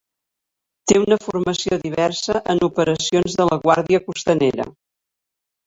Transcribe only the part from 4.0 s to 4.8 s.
costanera.